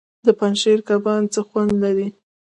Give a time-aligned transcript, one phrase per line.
[0.25, 2.07] د پنجشیر کبان څه خوند لري؟